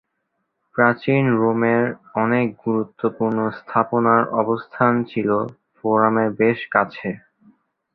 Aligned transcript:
প্রাচীন 0.75 1.23
রোমের 1.35 1.83
অনেক 2.15 2.47
গুরুত্বপূর্ণ 2.63 3.37
স্থাপনার 3.59 4.21
অবস্থান 4.41 4.93
ছিল 5.03 5.29
ফোরামের 5.75 6.29
বেশ 6.39 6.59
কাছে। 6.71 7.09